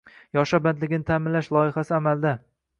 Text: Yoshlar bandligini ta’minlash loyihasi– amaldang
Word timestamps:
Yoshlar 0.37 0.63
bandligini 0.67 1.07
ta’minlash 1.11 1.53
loyihasi– 1.59 1.97
amaldang 2.03 2.45